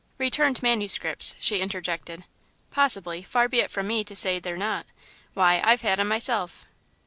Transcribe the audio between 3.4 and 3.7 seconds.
be it